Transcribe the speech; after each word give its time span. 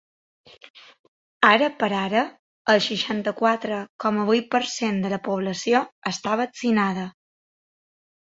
Ara 1.49 1.67
per 1.83 1.89
ara, 1.97 2.23
el 2.73 2.79
seixanta-quatre 2.85 3.77
coma 4.05 4.25
vuit 4.31 4.49
per 4.55 4.63
cent 4.75 4.97
de 5.03 5.11
la 5.13 5.21
població 5.29 5.83
està 6.13 6.39
vaccinada. 6.45 7.07